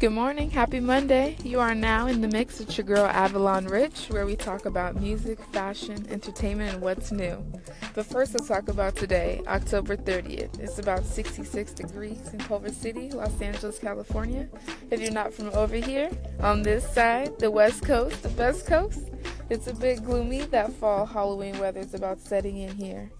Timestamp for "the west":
17.40-17.84